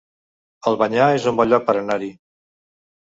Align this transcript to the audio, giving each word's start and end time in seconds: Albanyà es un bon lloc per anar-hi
Albanyà 0.71 1.09
es 1.17 1.27
un 1.33 1.37
bon 1.41 1.51
lloc 1.53 1.67
per 1.67 1.77
anar-hi 1.83 2.13